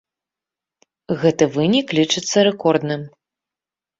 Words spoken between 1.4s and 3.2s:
вынік лічыцца рэкордным.